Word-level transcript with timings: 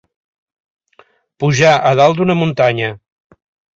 Pujar 1.43 1.75
a 1.91 1.93
dalt 2.01 2.21
d'una 2.21 2.37
muntanya. 2.43 2.93